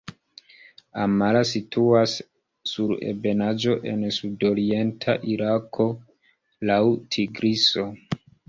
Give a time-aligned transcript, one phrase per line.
[1.03, 2.15] Amara situas
[2.71, 5.89] sur ebenaĵo en sudorienta Irako
[6.71, 6.83] laŭ
[7.17, 7.87] Tigriso.